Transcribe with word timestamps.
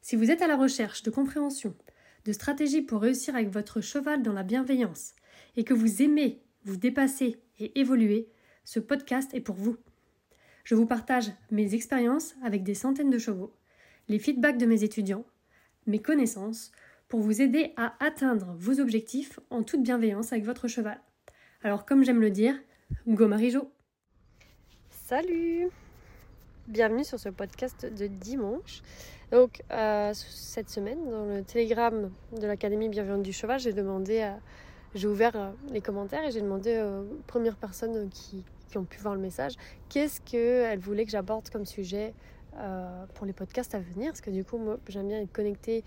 Si 0.00 0.16
vous 0.16 0.30
êtes 0.30 0.42
à 0.42 0.46
la 0.46 0.56
recherche 0.56 1.02
de 1.02 1.10
compréhension, 1.10 1.74
de 2.24 2.32
stratégies 2.32 2.82
pour 2.82 3.02
réussir 3.02 3.34
avec 3.34 3.48
votre 3.48 3.80
cheval 3.80 4.22
dans 4.22 4.32
la 4.32 4.42
bienveillance 4.42 5.14
et 5.56 5.64
que 5.64 5.74
vous 5.74 6.02
aimez 6.02 6.42
vous 6.64 6.76
dépasser 6.76 7.40
et 7.58 7.78
évoluer, 7.78 8.28
ce 8.64 8.80
podcast 8.80 9.32
est 9.34 9.40
pour 9.40 9.56
vous. 9.56 9.76
Je 10.64 10.74
vous 10.74 10.86
partage 10.86 11.32
mes 11.50 11.74
expériences 11.74 12.34
avec 12.42 12.62
des 12.62 12.74
centaines 12.74 13.10
de 13.10 13.18
chevaux, 13.18 13.54
les 14.08 14.18
feedbacks 14.18 14.58
de 14.58 14.66
mes 14.66 14.84
étudiants, 14.84 15.24
mes 15.86 16.00
connaissances, 16.00 16.70
pour 17.08 17.20
vous 17.20 17.40
aider 17.40 17.72
à 17.76 17.94
atteindre 18.04 18.54
vos 18.58 18.80
objectifs 18.80 19.40
en 19.50 19.62
toute 19.62 19.82
bienveillance 19.82 20.32
avec 20.32 20.44
votre 20.44 20.68
cheval. 20.68 21.00
Alors 21.62 21.86
comme 21.86 22.04
j'aime 22.04 22.20
le 22.20 22.30
dire, 22.30 22.54
go 23.06 23.26
Marijo 23.26 23.72
Salut 24.90 25.68
Bienvenue 26.66 27.04
sur 27.04 27.18
ce 27.18 27.30
podcast 27.30 27.86
de 27.86 28.06
dimanche. 28.06 28.82
Donc 29.30 29.62
euh, 29.70 30.12
cette 30.14 30.70
semaine, 30.70 30.98
dans 31.10 31.26
le 31.26 31.42
télégramme 31.42 32.10
de 32.40 32.46
l'Académie 32.46 32.88
Bienveillante 32.88 33.22
du 33.22 33.32
Cheval, 33.32 33.60
j'ai 33.60 33.74
demandé 33.74 34.30
j'ai 34.94 35.06
ouvert 35.06 35.36
euh, 35.36 35.50
les 35.70 35.82
commentaires 35.82 36.24
et 36.24 36.30
j'ai 36.30 36.40
demandé 36.40 36.80
aux 36.80 37.04
premières 37.26 37.56
personnes 37.56 38.08
qui, 38.08 38.42
ont 38.74 38.84
pu 38.84 38.98
voir 38.98 39.14
le 39.14 39.20
message 39.20 39.54
qu'est-ce 39.88 40.20
qu'elles 40.20 40.78
voulaient 40.78 41.06
que 41.06 41.10
j'aborde 41.10 41.48
comme 41.48 41.64
sujet 41.64 42.12
euh, 42.58 43.04
pour 43.14 43.26
les 43.26 43.32
podcasts 43.32 43.74
à 43.74 43.80
venir? 43.80 44.12
Parce 44.12 44.20
que 44.20 44.30
du 44.30 44.44
coup, 44.44 44.58
moi, 44.58 44.78
j'aime 44.88 45.08
bien 45.08 45.20
être 45.20 45.32
connectée 45.32 45.84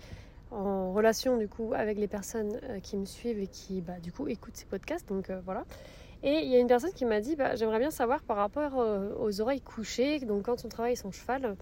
en 0.50 0.92
relation 0.92 1.36
du 1.36 1.48
coup 1.48 1.72
avec 1.74 1.96
les 1.96 2.08
personnes 2.08 2.60
qui 2.82 2.96
me 2.96 3.06
suivent 3.06 3.40
et 3.40 3.46
qui 3.46 3.80
bah, 3.80 3.98
du 4.02 4.12
coup 4.12 4.28
écoutent 4.28 4.56
ces 4.56 4.66
podcasts. 4.66 5.08
Donc 5.08 5.30
voilà. 5.44 5.64
Et 6.22 6.40
il 6.42 6.48
y 6.48 6.56
a 6.56 6.58
une 6.58 6.68
personne 6.68 6.92
qui 6.92 7.04
m'a 7.04 7.20
dit 7.20 7.34
bah, 7.34 7.56
j'aimerais 7.56 7.78
bien 7.78 7.90
savoir 7.90 8.22
par 8.22 8.36
rapport 8.36 8.74
aux 9.18 9.40
oreilles 9.40 9.60
couchées. 9.60 10.20
Donc 10.20 10.44
quand 10.44 10.64
on 10.64 10.68
travaille 10.68 10.96
son 10.96 11.10
cheval, 11.10 11.56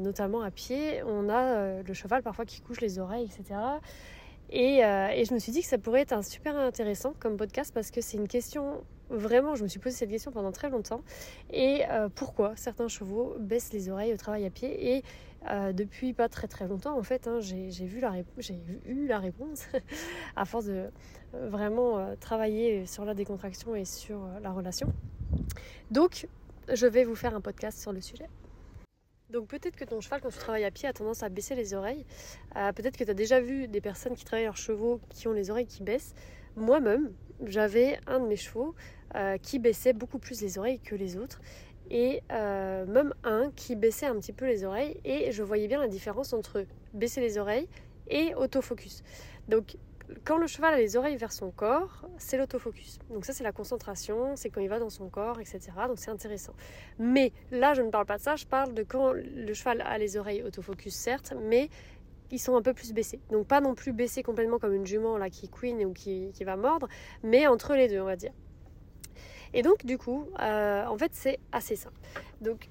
notamment 0.00 0.42
à 0.42 0.50
pied, 0.50 1.02
on 1.04 1.28
a 1.28 1.82
le 1.82 1.94
cheval 1.94 2.22
parfois 2.22 2.44
qui 2.44 2.60
couche 2.60 2.80
les 2.80 2.98
oreilles, 2.98 3.24
etc. 3.24 3.54
Euh, 4.54 5.08
et, 5.08 5.24
je 5.24 5.32
me 5.32 5.38
suis 5.38 5.52
dit 5.52 5.62
que 5.62 5.66
ça 5.66 5.78
pourrait 5.78 6.00
être 6.00 6.12
un 6.12 6.22
super 6.22 6.56
intéressant 6.56 7.14
comme 7.18 7.36
podcast 7.36 7.72
parce 7.72 7.90
que 7.90 8.00
c'est 8.00 8.16
une 8.16 8.28
question, 8.28 8.84
vraiment, 9.08 9.54
je 9.54 9.62
me 9.62 9.68
suis 9.68 9.78
posé 9.78 9.96
cette 9.96 10.10
question 10.10 10.30
pendant 10.30 10.52
très 10.52 10.68
longtemps. 10.68 11.00
Et 11.50 11.82
euh, 11.90 12.08
pourquoi 12.14 12.54
certains 12.56 12.88
chevaux 12.88 13.34
baissent 13.38 13.72
les 13.72 13.88
oreilles 13.88 14.12
au 14.12 14.16
travail 14.16 14.44
à 14.44 14.50
pied 14.50 14.96
Et 14.96 15.04
euh, 15.50 15.72
depuis 15.72 16.12
pas 16.12 16.28
très 16.28 16.48
très 16.48 16.68
longtemps, 16.68 16.98
en 16.98 17.02
fait, 17.02 17.26
hein, 17.26 17.40
j'ai 17.40 17.86
vu 17.86 18.00
la 18.00 18.12
eu 18.86 19.06
la 19.06 19.18
réponse 19.18 19.66
à 20.36 20.44
force 20.44 20.66
de 20.66 20.90
vraiment 21.32 22.14
travailler 22.20 22.84
sur 22.84 23.04
la 23.06 23.14
décontraction 23.14 23.74
et 23.74 23.86
sur 23.86 24.20
la 24.42 24.52
relation. 24.52 24.92
Donc, 25.90 26.28
je 26.72 26.86
vais 26.86 27.04
vous 27.04 27.16
faire 27.16 27.34
un 27.34 27.40
podcast 27.40 27.80
sur 27.80 27.92
le 27.92 28.02
sujet. 28.02 28.28
Donc 29.32 29.48
peut-être 29.48 29.76
que 29.76 29.84
ton 29.86 30.02
cheval, 30.02 30.20
quand 30.20 30.28
tu 30.28 30.36
travailles 30.36 30.66
à 30.66 30.70
pied, 30.70 30.86
a 30.86 30.92
tendance 30.92 31.22
à 31.22 31.30
baisser 31.30 31.54
les 31.54 31.72
oreilles. 31.72 32.04
Euh, 32.56 32.70
peut-être 32.72 32.98
que 32.98 33.04
tu 33.04 33.10
as 33.10 33.14
déjà 33.14 33.40
vu 33.40 33.66
des 33.66 33.80
personnes 33.80 34.14
qui 34.14 34.26
travaillent 34.26 34.44
leurs 34.44 34.58
chevaux 34.58 35.00
qui 35.08 35.26
ont 35.26 35.32
les 35.32 35.50
oreilles 35.50 35.66
qui 35.66 35.82
baissent. 35.82 36.14
Moi-même, 36.54 37.12
j'avais 37.46 37.98
un 38.06 38.20
de 38.20 38.26
mes 38.26 38.36
chevaux 38.36 38.74
euh, 39.14 39.38
qui 39.38 39.58
baissait 39.58 39.94
beaucoup 39.94 40.18
plus 40.18 40.42
les 40.42 40.58
oreilles 40.58 40.80
que 40.80 40.94
les 40.94 41.16
autres. 41.16 41.40
Et 41.90 42.22
euh, 42.30 42.84
même 42.84 43.14
un 43.24 43.50
qui 43.56 43.74
baissait 43.74 44.04
un 44.04 44.16
petit 44.16 44.34
peu 44.34 44.44
les 44.44 44.64
oreilles. 44.64 45.00
Et 45.02 45.32
je 45.32 45.42
voyais 45.42 45.66
bien 45.66 45.80
la 45.80 45.88
différence 45.88 46.34
entre 46.34 46.66
baisser 46.92 47.22
les 47.22 47.38
oreilles 47.38 47.68
et 48.08 48.34
autofocus. 48.34 49.02
Donc 49.48 49.76
quand 50.24 50.38
le 50.38 50.46
cheval 50.46 50.74
a 50.74 50.78
les 50.78 50.96
oreilles 50.96 51.16
vers 51.16 51.32
son 51.32 51.50
corps, 51.50 52.08
c'est 52.18 52.38
l'autofocus. 52.38 52.98
Donc 53.10 53.24
ça, 53.24 53.32
c'est 53.32 53.44
la 53.44 53.52
concentration, 53.52 54.36
c'est 54.36 54.50
quand 54.50 54.60
il 54.60 54.68
va 54.68 54.78
dans 54.78 54.90
son 54.90 55.08
corps, 55.08 55.40
etc. 55.40 55.60
Donc 55.86 55.98
c'est 55.98 56.10
intéressant. 56.10 56.54
Mais 56.98 57.32
là, 57.50 57.74
je 57.74 57.82
ne 57.82 57.90
parle 57.90 58.06
pas 58.06 58.18
de 58.18 58.22
ça, 58.22 58.36
je 58.36 58.46
parle 58.46 58.74
de 58.74 58.82
quand 58.82 59.12
le 59.12 59.54
cheval 59.54 59.82
a 59.82 59.98
les 59.98 60.16
oreilles 60.16 60.42
autofocus, 60.42 60.94
certes, 60.94 61.34
mais 61.42 61.68
ils 62.30 62.38
sont 62.38 62.56
un 62.56 62.62
peu 62.62 62.72
plus 62.72 62.92
baissés. 62.92 63.20
Donc 63.30 63.46
pas 63.46 63.60
non 63.60 63.74
plus 63.74 63.92
baissés 63.92 64.22
complètement 64.22 64.58
comme 64.58 64.72
une 64.72 64.86
jument 64.86 65.18
là 65.18 65.30
qui 65.30 65.48
queen 65.48 65.84
ou 65.84 65.92
qui, 65.92 66.32
va 66.44 66.56
mordre, 66.56 66.88
mais 67.22 67.46
entre 67.46 67.74
les 67.74 67.88
deux, 67.88 68.00
on 68.00 68.06
va 68.06 68.16
dire. 68.16 68.32
Et 69.54 69.62
donc 69.62 69.84
du 69.84 69.98
coup, 69.98 70.26
euh, 70.40 70.86
en 70.86 70.96
fait, 70.96 71.10
c'est 71.14 71.38
assez 71.52 71.76
simple. 71.76 72.00
Donc 72.40 72.68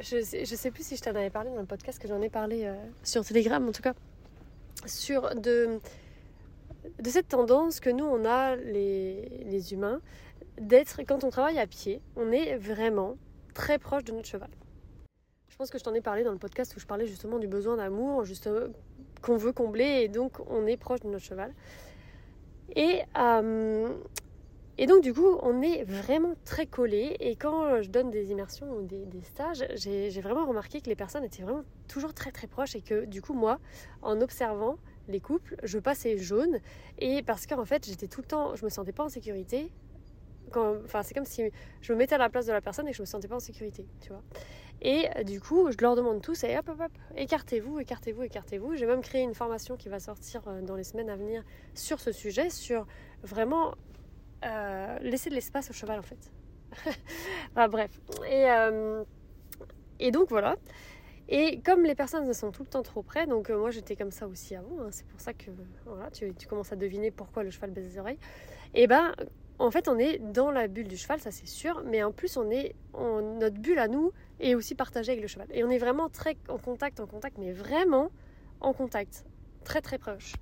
je 0.00 0.22
sais, 0.22 0.44
sais 0.44 0.70
plus 0.70 0.86
si 0.86 0.96
je 0.96 1.02
t'en 1.02 1.10
avais 1.10 1.30
parlé 1.30 1.50
dans 1.50 1.60
le 1.60 1.66
podcast 1.66 2.00
que 2.00 2.08
j'en 2.08 2.22
ai 2.22 2.30
parlé 2.30 2.64
euh, 2.64 2.74
sur 3.02 3.24
Telegram, 3.24 3.66
en 3.68 3.72
tout 3.72 3.82
cas, 3.82 3.94
sur 4.86 5.34
de 5.34 5.80
de 7.00 7.10
cette 7.10 7.28
tendance 7.28 7.80
que 7.80 7.90
nous, 7.90 8.04
on 8.04 8.24
a, 8.24 8.56
les, 8.56 9.72
humains, 9.72 10.00
d'être, 10.60 11.00
quand 11.06 11.24
on 11.24 11.30
travaille 11.30 11.58
à 11.58 11.66
pied, 11.66 12.00
on 12.16 12.30
est 12.30 12.56
vraiment 12.56 13.16
très 13.54 13.78
proche 13.78 14.04
de 14.04 14.12
notre 14.12 14.28
cheval. 14.28 14.50
Je 15.48 15.56
pense 15.56 15.70
que 15.70 15.78
je 15.78 15.84
t'en 15.84 15.94
ai 15.94 16.00
parlé 16.00 16.24
dans 16.24 16.32
le 16.32 16.38
podcast 16.38 16.74
où 16.76 16.80
je 16.80 16.86
parlais 16.86 17.06
justement 17.06 17.38
du 17.38 17.46
besoin 17.46 17.76
d'amour, 17.76 18.24
justement, 18.24 18.66
qu'on 19.22 19.36
veut 19.36 19.52
combler, 19.52 20.02
et 20.02 20.08
donc 20.08 20.38
on 20.50 20.66
est 20.66 20.76
proche 20.76 21.00
de 21.00 21.08
notre 21.08 21.24
cheval. 21.24 21.54
Et, 22.74 23.02
euh, 23.16 23.88
et 24.78 24.86
donc 24.86 25.02
du 25.02 25.14
coup, 25.14 25.38
on 25.42 25.62
est 25.62 25.84
vraiment 25.84 26.34
très 26.44 26.66
collé. 26.66 27.16
Et 27.20 27.36
quand 27.36 27.82
je 27.82 27.88
donne 27.88 28.10
des 28.10 28.32
immersions 28.32 28.68
ou 28.72 28.82
des, 28.82 29.06
des 29.06 29.22
stages, 29.22 29.64
j'ai 29.74 30.20
vraiment 30.20 30.44
remarqué 30.44 30.80
que 30.80 30.88
les 30.88 30.96
personnes 30.96 31.24
étaient 31.24 31.42
vraiment 31.42 31.64
toujours 31.86 32.14
très 32.14 32.32
très 32.32 32.48
proches 32.48 32.74
et 32.74 32.80
que 32.80 33.04
du 33.04 33.22
coup, 33.22 33.34
moi, 33.34 33.60
en 34.02 34.20
observant, 34.20 34.76
les 35.08 35.20
couples, 35.20 35.56
je 35.62 35.78
passais 35.78 36.18
jaune 36.18 36.58
et 36.98 37.22
parce 37.22 37.46
qu'en 37.46 37.64
fait 37.64 37.86
j'étais 37.86 38.08
tout 38.08 38.20
le 38.20 38.26
temps, 38.26 38.56
je 38.56 38.64
me 38.64 38.70
sentais 38.70 38.92
pas 38.92 39.04
en 39.04 39.08
sécurité. 39.08 39.70
Enfin, 40.56 41.02
c'est 41.02 41.14
comme 41.14 41.24
si 41.24 41.42
je 41.80 41.92
me 41.92 41.98
mettais 41.98 42.14
à 42.14 42.18
la 42.18 42.28
place 42.28 42.46
de 42.46 42.52
la 42.52 42.60
personne 42.60 42.86
et 42.86 42.92
je 42.92 43.02
me 43.02 43.06
sentais 43.06 43.26
pas 43.26 43.34
en 43.34 43.40
sécurité, 43.40 43.86
tu 44.00 44.10
vois. 44.10 44.22
Et 44.82 45.08
euh, 45.16 45.22
du 45.22 45.40
coup, 45.40 45.70
je 45.70 45.76
leur 45.80 45.96
demande 45.96 46.20
tous, 46.20 46.44
et 46.44 46.56
hop, 46.58 46.68
hop, 46.68 46.80
hop, 46.80 46.92
écartez-vous, 47.16 47.80
écartez-vous, 47.80 48.22
écartez-vous. 48.22 48.76
J'ai 48.76 48.86
même 48.86 49.00
créé 49.00 49.22
une 49.22 49.34
formation 49.34 49.76
qui 49.76 49.88
va 49.88 49.98
sortir 49.98 50.42
euh, 50.46 50.60
dans 50.60 50.76
les 50.76 50.84
semaines 50.84 51.10
à 51.10 51.16
venir 51.16 51.42
sur 51.74 52.00
ce 52.00 52.12
sujet, 52.12 52.50
sur 52.50 52.86
vraiment 53.22 53.74
euh, 54.44 54.98
laisser 55.00 55.30
de 55.30 55.34
l'espace 55.34 55.70
au 55.70 55.72
cheval 55.72 55.98
en 55.98 56.02
fait. 56.02 56.30
bref. 57.54 58.00
Et, 58.28 58.46
et 60.00 60.10
donc 60.10 60.28
voilà. 60.28 60.56
Et 61.28 61.60
comme 61.60 61.84
les 61.84 61.94
personnes 61.94 62.30
sont 62.34 62.50
tout 62.50 62.62
le 62.62 62.68
temps 62.68 62.82
trop 62.82 63.02
près, 63.02 63.26
donc 63.26 63.48
euh, 63.48 63.58
moi 63.58 63.70
j'étais 63.70 63.96
comme 63.96 64.10
ça 64.10 64.26
aussi 64.26 64.54
avant, 64.54 64.82
hein, 64.82 64.88
c'est 64.90 65.06
pour 65.06 65.20
ça 65.20 65.32
que 65.32 65.50
voilà, 65.86 66.10
tu, 66.10 66.32
commences 66.46 66.72
à 66.72 66.76
deviner 66.76 67.10
pourquoi 67.10 67.42
le 67.42 67.50
cheval 67.50 67.70
baisse 67.70 67.86
les 67.86 67.98
oreilles. 67.98 68.18
Et 68.74 68.86
ben 68.86 69.14
en 69.58 69.70
fait 69.70 69.88
on 69.88 69.98
est 69.98 70.18
dans 70.18 70.50
la 70.50 70.68
bulle 70.68 70.88
du 70.88 70.98
cheval, 70.98 71.20
ça 71.20 71.30
c'est 71.30 71.46
sûr, 71.46 71.82
mais 71.86 72.02
en 72.02 72.12
plus 72.12 72.36
on 72.36 72.50
est, 72.50 72.74
notre 72.94 73.56
bulle 73.56 73.78
à 73.78 73.88
nous 73.88 74.12
est 74.38 74.54
aussi 74.54 74.74
partagée 74.74 75.12
avec 75.12 75.22
le 75.22 75.28
cheval. 75.28 75.46
Et 75.50 75.64
on 75.64 75.70
est 75.70 75.78
vraiment 75.78 76.10
très 76.10 76.36
en 76.48 76.58
contact, 76.58 77.00
en 77.00 77.06
contact, 77.06 77.38
mais 77.38 77.52
vraiment 77.52 78.10
en 78.60 78.74
contact, 78.74 79.24
très 79.64 79.80
très 79.80 79.96
proche. 79.96 80.34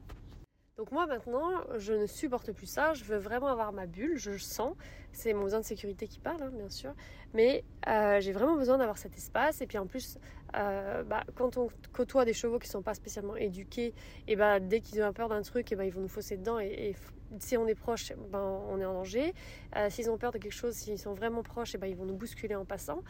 Donc 0.78 0.90
moi 0.90 1.06
maintenant, 1.06 1.60
je 1.76 1.92
ne 1.92 2.06
supporte 2.06 2.50
plus 2.50 2.66
ça, 2.66 2.94
je 2.94 3.04
veux 3.04 3.18
vraiment 3.18 3.48
avoir 3.48 3.72
ma 3.72 3.86
bulle, 3.86 4.16
je 4.16 4.36
sens, 4.38 4.74
c'est 5.12 5.34
mon 5.34 5.44
besoin 5.44 5.60
de 5.60 5.64
sécurité 5.64 6.08
qui 6.08 6.18
parle, 6.18 6.42
hein, 6.42 6.50
bien 6.52 6.70
sûr, 6.70 6.94
mais 7.34 7.62
euh, 7.88 8.20
j'ai 8.20 8.32
vraiment 8.32 8.56
besoin 8.56 8.78
d'avoir 8.78 8.96
cet 8.96 9.14
espace, 9.16 9.60
et 9.60 9.66
puis 9.66 9.76
en 9.78 9.86
plus, 9.86 10.18
euh, 10.56 11.02
bah, 11.02 11.24
quand 11.34 11.56
on 11.56 11.68
côtoie 11.92 12.24
des 12.24 12.32
chevaux 12.32 12.58
qui 12.58 12.68
ne 12.68 12.72
sont 12.72 12.82
pas 12.82 12.94
spécialement 12.94 13.36
éduqués, 13.36 13.94
et 14.28 14.36
bah, 14.36 14.60
dès 14.60 14.80
qu'ils 14.80 15.02
ont 15.02 15.12
peur 15.12 15.28
d'un 15.28 15.42
truc, 15.42 15.72
et 15.72 15.76
bah, 15.76 15.84
ils 15.84 15.92
vont 15.92 16.00
nous 16.00 16.08
fausser 16.08 16.36
dedans, 16.36 16.58
et, 16.58 16.94
si 17.38 17.56
on 17.56 17.66
est 17.66 17.74
proche, 17.74 18.12
ben, 18.30 18.60
on 18.68 18.78
est 18.78 18.84
en 18.84 18.92
danger. 18.92 19.32
Euh, 19.76 19.88
s'ils 19.88 20.10
ont 20.10 20.18
peur 20.18 20.32
de 20.32 20.38
quelque 20.38 20.52
chose, 20.52 20.74
s'ils 20.74 20.98
sont 20.98 21.14
vraiment 21.14 21.42
proches, 21.42 21.74
et 21.74 21.78
ben, 21.78 21.86
ils 21.86 21.96
vont 21.96 22.04
nous 22.04 22.14
bousculer 22.14 22.54
en 22.54 22.66
passant, 22.66 23.02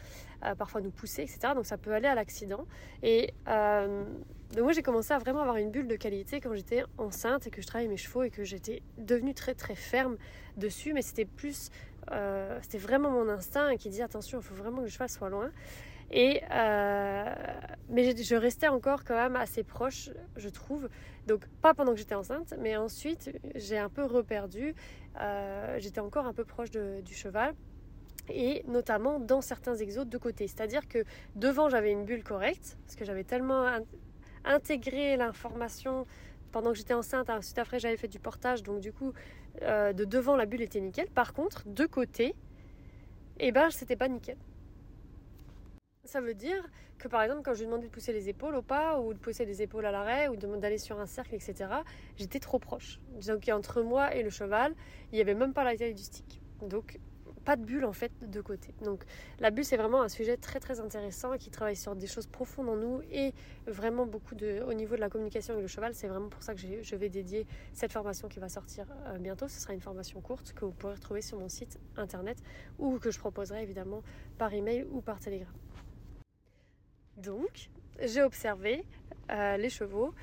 parfois 0.57 0.79
nous 0.79 0.91
pousser, 0.91 1.23
etc. 1.23 1.53
Donc 1.53 1.65
ça 1.65 1.77
peut 1.77 1.91
aller 1.91 2.07
à 2.07 2.15
l'accident. 2.15 2.65
Et 3.01 3.33
donc 4.53 4.65
moi 4.65 4.71
j'ai 4.73 4.83
commencé 4.83 5.11
à 5.11 5.17
vraiment 5.17 5.39
avoir 5.39 5.57
une 5.57 5.71
bulle 5.71 5.87
de 5.87 5.95
qualité 5.95 6.39
quand 6.39 6.53
j'étais 6.53 6.83
enceinte 6.99 7.47
et 7.47 7.49
que 7.49 7.59
je 7.59 7.65
travaillais 7.65 7.89
mes 7.89 7.97
chevaux 7.97 8.21
et 8.21 8.29
que 8.29 8.43
j'étais 8.43 8.83
devenue 8.99 9.33
très 9.33 9.55
très 9.55 9.73
ferme 9.73 10.15
dessus, 10.57 10.93
mais 10.93 11.01
c'était 11.01 11.25
plus, 11.25 11.71
euh, 12.11 12.59
c'était 12.61 12.77
vraiment 12.77 13.09
mon 13.09 13.29
instinct 13.29 13.75
qui 13.77 13.89
dit 13.89 14.03
attention, 14.03 14.39
il 14.39 14.43
faut 14.43 14.53
vraiment 14.53 14.77
que 14.77 14.83
le 14.83 14.89
cheval 14.89 15.09
soit 15.09 15.29
loin. 15.29 15.51
Et 16.15 16.43
euh, 16.51 17.35
mais 17.89 18.15
je 18.15 18.35
restais 18.35 18.67
encore 18.67 19.03
quand 19.03 19.15
même 19.15 19.35
assez 19.35 19.63
proche, 19.63 20.11
je 20.35 20.47
trouve. 20.47 20.87
Donc 21.25 21.47
pas 21.61 21.73
pendant 21.73 21.93
que 21.93 21.97
j'étais 21.97 22.13
enceinte, 22.13 22.53
mais 22.59 22.77
ensuite 22.77 23.31
j'ai 23.55 23.79
un 23.79 23.89
peu 23.89 24.03
reperdu. 24.05 24.75
Euh, 25.19 25.77
j'étais 25.79 25.99
encore 25.99 26.27
un 26.27 26.33
peu 26.33 26.45
proche 26.45 26.69
du 26.69 27.13
cheval 27.15 27.55
et 28.29 28.63
notamment 28.67 29.19
dans 29.19 29.41
certains 29.41 29.75
exos 29.75 30.05
de 30.05 30.17
côté. 30.19 30.47
C'est-à-dire 30.47 30.87
que 30.87 31.03
devant 31.35 31.67
j'avais 31.67 31.91
une 31.91 32.05
bulle 32.05 32.23
correcte, 32.23 32.77
parce 32.85 32.95
que 32.95 33.05
j'avais 33.05 33.23
tellement 33.23 33.65
intégrer 34.45 35.17
l'information 35.17 36.05
pendant 36.51 36.71
que 36.71 36.77
j'étais 36.77 36.93
enceinte. 36.93 37.29
Ensuite, 37.29 37.57
après, 37.57 37.79
j'avais 37.79 37.97
fait 37.97 38.07
du 38.07 38.19
portage, 38.19 38.63
donc 38.63 38.79
du 38.79 38.93
coup, 38.93 39.11
euh, 39.63 39.91
de 39.91 40.05
devant, 40.05 40.37
la 40.37 40.45
bulle 40.45 40.61
était 40.61 40.79
nickel. 40.79 41.09
Par 41.09 41.33
contre, 41.33 41.63
de 41.67 41.85
côté, 41.85 42.35
eh 43.39 43.51
ben, 43.51 43.69
c'était 43.71 43.95
pas 43.95 44.07
nickel. 44.07 44.37
Ça 46.05 46.19
veut 46.19 46.33
dire 46.33 46.61
que 46.97 47.07
par 47.07 47.21
exemple, 47.21 47.43
quand 47.43 47.53
je 47.53 47.59
lui 47.59 47.67
demandais 47.67 47.87
de 47.87 47.91
pousser 47.91 48.11
les 48.11 48.27
épaules 48.27 48.55
au 48.55 48.61
pas, 48.61 48.99
ou 48.99 49.13
de 49.13 49.19
pousser 49.19 49.45
les 49.45 49.61
épaules 49.61 49.85
à 49.85 49.91
l'arrêt, 49.91 50.27
ou 50.27 50.35
d'aller 50.35 50.77
sur 50.77 50.99
un 50.99 51.05
cercle, 51.05 51.33
etc., 51.33 51.55
j'étais 52.17 52.39
trop 52.39 52.59
proche. 52.59 52.99
Donc 53.25 53.47
entre 53.47 53.81
moi 53.81 54.13
et 54.13 54.21
le 54.21 54.29
cheval, 54.29 54.75
il 55.11 55.15
n'y 55.15 55.21
avait 55.21 55.33
même 55.33 55.53
pas 55.53 55.63
la 55.63 55.77
taille 55.77 55.93
du 55.93 56.03
stick. 56.03 56.41
Donc 56.61 56.99
pas 57.45 57.55
de 57.55 57.63
bulle 57.63 57.85
en 57.85 57.93
fait 57.93 58.11
de 58.21 58.41
côté. 58.41 58.73
Donc 58.83 59.05
la 59.39 59.49
bulle 59.49 59.63
c'est 59.63 59.77
vraiment 59.77 60.01
un 60.01 60.09
sujet 60.09 60.35
très 60.35 60.59
très 60.59 60.81
intéressant 60.81 61.37
qui 61.37 61.49
travaille 61.49 61.75
sur 61.75 61.95
des 61.95 62.07
choses 62.07 62.27
profondes 62.27 62.69
en 62.69 62.75
nous 62.75 63.01
et 63.11 63.33
vraiment 63.67 64.05
beaucoup 64.05 64.35
de 64.35 64.61
au 64.67 64.73
niveau 64.73 64.95
de 64.95 65.01
la 65.01 65.09
communication 65.09 65.53
avec 65.53 65.63
le 65.63 65.69
cheval. 65.69 65.93
C'est 65.93 66.07
vraiment 66.07 66.29
pour 66.29 66.43
ça 66.43 66.53
que 66.53 66.59
je 66.59 66.95
vais 66.95 67.09
dédier 67.09 67.45
cette 67.73 67.93
formation 67.93 68.27
qui 68.27 68.39
va 68.39 68.49
sortir 68.49 68.85
euh, 69.07 69.17
bientôt. 69.19 69.47
Ce 69.47 69.59
sera 69.59 69.73
une 69.73 69.81
formation 69.81 70.19
courte 70.21 70.53
que 70.53 70.65
vous 70.65 70.71
pourrez 70.71 70.95
retrouver 70.95 71.21
sur 71.21 71.39
mon 71.39 71.49
site 71.49 71.79
internet 71.95 72.37
ou 72.77 72.99
que 72.99 73.09
je 73.09 73.19
proposerai 73.19 73.63
évidemment 73.63 74.03
par 74.37 74.53
email 74.53 74.85
ou 74.91 75.01
par 75.01 75.19
télégramme. 75.19 75.53
Donc 77.17 77.69
j'ai 78.01 78.21
observé 78.21 78.83
euh, 79.31 79.57
les 79.57 79.69
chevaux 79.69 80.13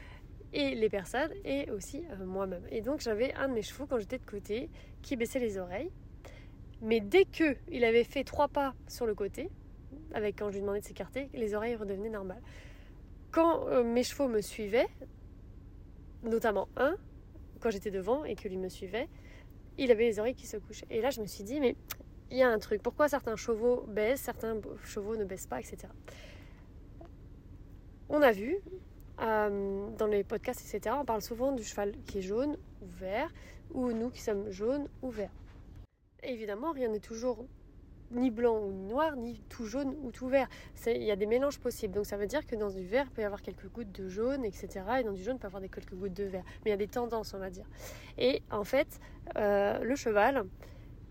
et 0.52 0.74
les 0.74 0.88
personnes 0.88 1.32
et 1.44 1.70
aussi 1.70 2.04
euh, 2.10 2.24
moi-même. 2.24 2.66
Et 2.70 2.80
donc 2.80 3.00
j'avais 3.00 3.32
un 3.34 3.48
de 3.48 3.54
mes 3.54 3.62
chevaux 3.62 3.86
quand 3.86 3.98
j'étais 3.98 4.18
de 4.18 4.26
côté 4.26 4.68
qui 5.02 5.16
baissait 5.16 5.38
les 5.38 5.58
oreilles 5.58 5.90
mais 6.82 7.00
dès 7.00 7.24
que 7.24 7.56
il 7.68 7.84
avait 7.84 8.04
fait 8.04 8.24
trois 8.24 8.48
pas 8.48 8.74
sur 8.88 9.06
le 9.06 9.14
côté, 9.14 9.50
avec 10.14 10.38
quand 10.38 10.48
je 10.48 10.54
lui 10.54 10.60
demandais 10.60 10.80
de 10.80 10.84
s'écarter, 10.84 11.28
les 11.34 11.54
oreilles 11.54 11.76
redevenaient 11.76 12.10
normales. 12.10 12.42
Quand 13.30 13.66
euh, 13.68 13.84
mes 13.84 14.02
chevaux 14.02 14.28
me 14.28 14.40
suivaient, 14.40 14.88
notamment 16.22 16.68
un, 16.76 16.96
quand 17.60 17.70
j'étais 17.70 17.90
devant 17.90 18.24
et 18.24 18.34
que 18.34 18.48
lui 18.48 18.56
me 18.56 18.68
suivait, 18.68 19.08
il 19.78 19.90
avait 19.90 20.04
les 20.04 20.18
oreilles 20.18 20.34
qui 20.34 20.46
se 20.46 20.56
couchaient. 20.56 20.86
Et 20.90 21.00
là, 21.00 21.10
je 21.10 21.20
me 21.20 21.26
suis 21.26 21.44
dit, 21.44 21.60
mais 21.60 21.76
il 22.30 22.38
y 22.38 22.42
a 22.42 22.48
un 22.48 22.58
truc. 22.58 22.82
Pourquoi 22.82 23.08
certains 23.08 23.36
chevaux 23.36 23.84
baissent, 23.88 24.22
certains 24.22 24.58
chevaux 24.84 25.16
ne 25.16 25.24
baissent 25.24 25.46
pas, 25.46 25.60
etc. 25.60 25.88
On 28.10 28.20
a 28.20 28.32
vu 28.32 28.58
euh, 29.20 29.88
dans 29.96 30.06
les 30.06 30.24
podcasts, 30.24 30.60
etc., 30.60 30.94
on 31.00 31.06
parle 31.06 31.22
souvent 31.22 31.52
du 31.52 31.64
cheval 31.64 31.92
qui 32.06 32.18
est 32.18 32.22
jaune 32.22 32.58
ou 32.82 32.86
vert, 32.86 33.32
ou 33.72 33.92
nous 33.92 34.10
qui 34.10 34.20
sommes 34.20 34.50
jaunes 34.50 34.86
ou 35.00 35.10
verts 35.10 35.32
évidemment, 36.22 36.72
rien 36.72 36.88
n'est 36.88 37.00
toujours 37.00 37.44
ni 38.12 38.30
blanc 38.30 38.58
ou 38.58 38.72
noir, 38.72 39.14
ni 39.16 39.40
tout 39.48 39.66
jaune 39.66 39.94
ou 40.02 40.10
tout 40.10 40.26
vert. 40.26 40.48
Il 40.86 41.02
y 41.02 41.12
a 41.12 41.16
des 41.16 41.26
mélanges 41.26 41.60
possibles. 41.60 41.94
Donc 41.94 42.06
ça 42.06 42.16
veut 42.16 42.26
dire 42.26 42.44
que 42.44 42.56
dans 42.56 42.70
du 42.70 42.84
vert, 42.84 43.06
il 43.08 43.12
peut 43.12 43.22
y 43.22 43.24
avoir 43.24 43.40
quelques 43.40 43.68
gouttes 43.68 43.92
de 43.92 44.08
jaune, 44.08 44.44
etc. 44.44 44.68
Et 45.00 45.04
dans 45.04 45.12
du 45.12 45.22
jaune, 45.22 45.36
il 45.36 45.38
peut 45.38 45.46
y 45.46 45.46
avoir 45.46 45.60
des 45.60 45.68
quelques 45.68 45.94
gouttes 45.94 46.14
de 46.14 46.24
vert. 46.24 46.42
Mais 46.64 46.66
il 46.66 46.70
y 46.70 46.74
a 46.74 46.76
des 46.76 46.88
tendances, 46.88 47.34
on 47.34 47.38
va 47.38 47.50
dire. 47.50 47.66
Et 48.18 48.42
en 48.50 48.64
fait, 48.64 48.98
euh, 49.36 49.78
le 49.78 49.94
cheval, 49.94 50.44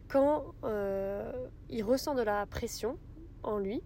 quand 0.09 0.53
euh, 0.65 1.47
il 1.69 1.83
ressent 1.83 2.15
de 2.15 2.21
la 2.21 2.45
pression 2.47 2.97
en 3.43 3.59
lui, 3.59 3.81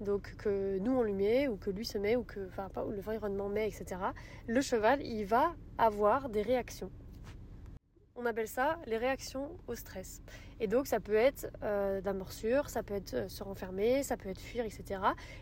donc 0.00 0.34
que 0.36 0.78
nous 0.78 0.92
on 0.92 1.02
lui 1.02 1.14
met 1.14 1.48
ou 1.48 1.56
que 1.56 1.70
lui 1.70 1.84
se 1.84 1.98
met 1.98 2.16
ou 2.16 2.22
que 2.22 2.48
enfin, 2.48 2.68
l'environnement 2.76 3.48
met, 3.48 3.68
etc. 3.68 4.00
Le 4.46 4.60
cheval, 4.60 5.02
il 5.02 5.24
va 5.24 5.54
avoir 5.76 6.28
des 6.28 6.42
réactions. 6.42 6.90
On 8.20 8.26
appelle 8.26 8.48
ça 8.48 8.78
les 8.86 8.96
réactions 8.96 9.48
au 9.68 9.76
stress. 9.76 10.22
Et 10.58 10.66
donc 10.66 10.88
ça 10.88 10.98
peut 10.98 11.14
être 11.14 11.46
euh, 11.62 12.00
la 12.04 12.12
morsure, 12.12 12.68
ça 12.68 12.82
peut 12.82 12.94
être 12.94 13.14
euh, 13.14 13.28
se 13.28 13.44
renfermer, 13.44 14.02
ça 14.02 14.16
peut 14.16 14.28
être 14.28 14.40
fuir, 14.40 14.64
etc. 14.64 15.00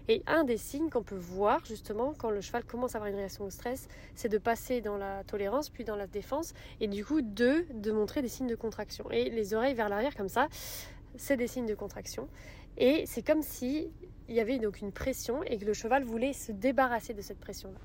Et 0.09 0.23
un 0.27 0.45
des 0.45 0.59
signes 0.59 0.91
qu'on 0.91 1.03
peut 1.03 1.17
voir 1.17 1.65
justement 1.65 2.13
quand 2.13 2.29
le 2.29 2.43
cheval 2.43 2.65
commence 2.65 2.95
à 2.95 2.99
avoir 2.99 3.11
une 3.11 3.17
réaction 3.17 3.45
au 3.45 3.51
stress, 3.51 3.89
c'est 4.15 4.29
de 4.29 4.37
passer 4.37 4.83
dans 4.83 4.99
la 4.99 5.25
tolérance, 5.25 5.71
puis 5.71 5.85
dans 5.85 5.97
la 5.97 6.07
défense, 6.07 6.53
et 6.81 6.87
du 6.87 7.03
coup 7.03 7.23
deux, 7.23 7.65
de 7.73 7.93
montrer 7.93 8.21
des 8.21 8.29
signes 8.29 8.47
de 8.47 8.55
contraction. 8.55 9.11
Et 9.11 9.31
les 9.31 9.55
oreilles 9.55 9.75
vers 9.75 9.89
l'arrière 9.89 10.15
comme 10.15 10.29
ça, 10.29 10.49
c'est 11.17 11.39
des 11.39 11.47
signes 11.47 11.67
de 11.67 11.75
contraction. 11.75 12.29
Et 12.77 13.05
c'est 13.07 13.27
comme 13.27 13.43
si 13.43 13.91
il 14.29 14.35
y 14.35 14.41
avait 14.41 14.59
donc 14.59 14.81
une 14.81 14.93
pression 14.93 15.43
et 15.45 15.59
que 15.59 15.65
le 15.65 15.73
cheval 15.73 16.05
voulait 16.05 16.33
se 16.33 16.53
débarrasser 16.53 17.15
de 17.15 17.23
cette 17.23 17.39
pression-là. 17.39 17.79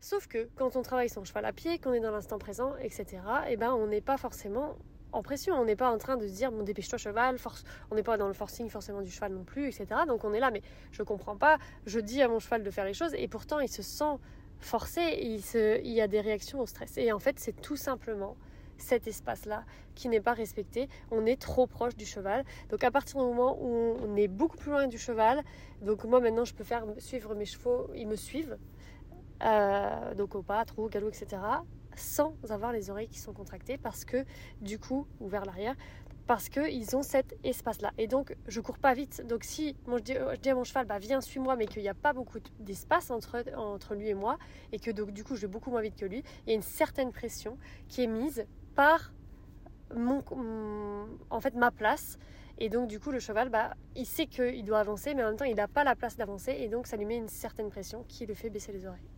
Sauf 0.00 0.28
que 0.28 0.48
quand 0.54 0.76
on 0.76 0.82
travaille 0.82 1.08
son 1.08 1.24
cheval 1.24 1.44
à 1.44 1.52
pied, 1.52 1.78
qu'on 1.78 1.92
est 1.92 2.00
dans 2.00 2.12
l'instant 2.12 2.38
présent, 2.38 2.76
etc., 2.80 3.18
eh 3.48 3.56
ben, 3.56 3.72
on 3.72 3.88
n'est 3.88 4.00
pas 4.00 4.16
forcément 4.16 4.76
en 5.12 5.22
pression. 5.22 5.54
On 5.54 5.64
n'est 5.64 5.76
pas 5.76 5.90
en 5.90 5.98
train 5.98 6.16
de 6.16 6.26
se 6.26 6.32
dire 6.32 6.52
bon 6.52 6.62
dépêche-toi 6.62 6.98
cheval, 6.98 7.38
force. 7.38 7.64
On 7.90 7.94
n'est 7.94 8.02
pas 8.02 8.16
dans 8.16 8.28
le 8.28 8.34
forcing 8.34 8.68
forcément 8.68 9.02
du 9.02 9.10
cheval 9.10 9.32
non 9.32 9.44
plus, 9.44 9.66
etc. 9.66 9.86
Donc 10.06 10.24
on 10.24 10.32
est 10.32 10.40
là, 10.40 10.50
mais 10.50 10.62
je 10.92 11.02
comprends 11.02 11.36
pas. 11.36 11.58
Je 11.86 12.00
dis 12.00 12.22
à 12.22 12.28
mon 12.28 12.38
cheval 12.38 12.62
de 12.62 12.70
faire 12.70 12.84
les 12.84 12.94
choses 12.94 13.14
et 13.14 13.28
pourtant 13.28 13.60
il 13.60 13.68
se 13.68 13.82
sent 13.82 14.18
forcé. 14.60 15.18
il, 15.20 15.42
il 15.84 15.92
y 15.92 16.00
a 16.00 16.08
des 16.08 16.20
réactions 16.20 16.60
au 16.60 16.66
stress. 16.66 16.96
Et 16.98 17.12
en 17.12 17.18
fait 17.18 17.38
c'est 17.38 17.60
tout 17.60 17.76
simplement 17.76 18.36
cet 18.78 19.06
espace-là 19.06 19.64
qui 19.94 20.08
n'est 20.08 20.20
pas 20.20 20.32
respecté. 20.32 20.88
On 21.10 21.26
est 21.26 21.40
trop 21.40 21.66
proche 21.66 21.96
du 21.96 22.06
cheval. 22.06 22.44
Donc 22.70 22.84
à 22.84 22.90
partir 22.90 23.18
du 23.18 23.26
moment 23.26 23.58
où 23.60 23.96
on 24.02 24.16
est 24.16 24.28
beaucoup 24.28 24.56
plus 24.56 24.70
loin 24.70 24.86
du 24.86 24.98
cheval, 24.98 25.42
donc 25.82 26.04
moi 26.04 26.20
maintenant 26.20 26.44
je 26.44 26.54
peux 26.54 26.64
faire 26.64 26.84
suivre 26.98 27.34
mes 27.34 27.44
chevaux, 27.44 27.90
ils 27.94 28.06
me 28.06 28.16
suivent. 28.16 28.56
Euh, 29.44 30.14
donc 30.14 30.34
au 30.34 30.42
pas, 30.42 30.64
trou, 30.64 30.88
galop, 30.88 31.08
etc. 31.08 31.42
sans 31.94 32.34
avoir 32.48 32.72
les 32.72 32.90
oreilles 32.90 33.08
qui 33.08 33.20
sont 33.20 33.32
contractées 33.32 33.78
parce 33.78 34.04
que 34.04 34.24
du 34.60 34.78
coup, 34.78 35.06
ou 35.20 35.28
vers 35.28 35.44
l'arrière, 35.44 35.76
parce 36.28 36.50
qu'ils 36.50 36.94
ont 36.94 37.02
cet 37.02 37.36
espace-là. 37.42 37.90
Et 37.96 38.06
donc, 38.06 38.36
je 38.46 38.60
cours 38.60 38.78
pas 38.78 38.92
vite. 38.92 39.26
Donc, 39.26 39.44
si 39.44 39.74
je, 39.88 39.98
dis, 39.98 40.12
je, 40.12 40.36
dis, 40.36 40.50
à 40.50 40.54
mon 40.54 40.62
cheval, 40.62 40.84
bah, 40.84 40.98
viens, 40.98 41.22
suis-moi, 41.22 41.56
mais 41.56 41.66
qu'il 41.66 41.80
n'y 41.80 41.88
a 41.88 41.94
pas 41.94 42.12
beaucoup 42.12 42.38
d'espace 42.60 43.10
entre, 43.10 43.42
entre 43.56 43.94
lui 43.94 44.08
et 44.10 44.14
moi, 44.14 44.38
et 44.70 44.78
que 44.78 44.90
donc, 44.90 45.12
du 45.12 45.24
coup, 45.24 45.36
je 45.36 45.40
vais 45.40 45.46
beaucoup 45.46 45.70
moins 45.70 45.80
vite 45.80 45.96
que 45.96 46.04
lui, 46.04 46.22
il 46.46 46.50
y 46.50 46.52
a 46.52 46.54
une 46.54 46.62
certaine 46.62 47.12
pression 47.12 47.56
qui 47.88 48.02
est 48.02 48.06
mise 48.06 48.44
par 48.78 49.12
mon, 49.92 50.22
en 51.30 51.40
fait, 51.40 51.54
ma 51.56 51.72
place. 51.72 52.16
Et 52.58 52.68
donc, 52.68 52.86
du 52.86 53.00
coup, 53.00 53.10
le 53.10 53.18
cheval, 53.18 53.48
bah, 53.48 53.74
il 53.96 54.06
sait 54.06 54.26
qu'il 54.26 54.64
doit 54.64 54.78
avancer, 54.78 55.14
mais 55.14 55.24
en 55.24 55.28
même 55.28 55.36
temps, 55.36 55.46
il 55.46 55.56
n'a 55.56 55.66
pas 55.66 55.82
la 55.82 55.96
place 55.96 56.16
d'avancer, 56.16 56.52
et 56.52 56.68
donc, 56.68 56.86
ça 56.86 56.96
lui 56.96 57.04
met 57.04 57.16
une 57.16 57.28
certaine 57.28 57.70
pression 57.70 58.04
qui 58.06 58.24
le 58.24 58.34
fait 58.34 58.50
baisser 58.50 58.70
les 58.70 58.86
oreilles. 58.86 59.10